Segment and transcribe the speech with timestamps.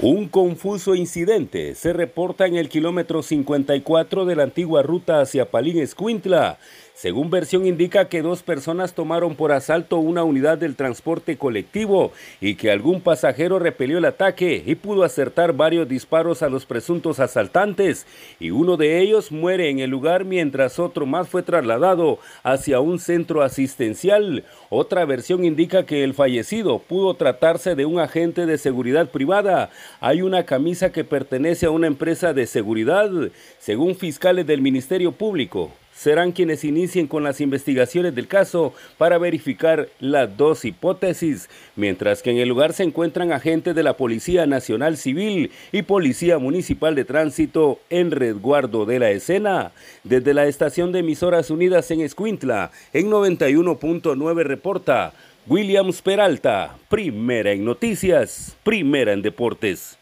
[0.00, 5.78] Un confuso incidente se reporta en el kilómetro 54 de la antigua ruta hacia Palín
[5.78, 6.58] Escuintla.
[6.94, 12.54] Según versión indica que dos personas tomaron por asalto una unidad del transporte colectivo y
[12.54, 18.06] que algún pasajero repelió el ataque y pudo acertar varios disparos a los presuntos asaltantes
[18.38, 23.00] y uno de ellos muere en el lugar mientras otro más fue trasladado hacia un
[23.00, 24.44] centro asistencial.
[24.70, 29.70] Otra versión indica que el fallecido pudo tratarse de un agente de seguridad privada.
[29.98, 33.10] Hay una camisa que pertenece a una empresa de seguridad,
[33.58, 39.88] según fiscales del Ministerio Público serán quienes inicien con las investigaciones del caso para verificar
[40.00, 44.96] las dos hipótesis, mientras que en el lugar se encuentran agentes de la Policía Nacional
[44.96, 49.72] Civil y Policía Municipal de Tránsito en resguardo de la escena.
[50.02, 55.12] Desde la estación de emisoras unidas en Escuintla, en 91.9 reporta
[55.46, 59.98] Williams Peralta, primera en noticias, primera en deportes.